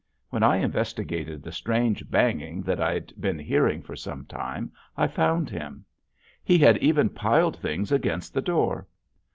[0.31, 5.47] When I investigated the strange banging that I'd been hearing for some time, I found
[5.47, 5.85] him.
[6.43, 8.87] He had even piled things against the door.